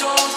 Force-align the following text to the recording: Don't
Don't 0.00 0.33